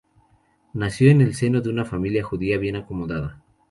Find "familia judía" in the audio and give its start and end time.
1.85-2.57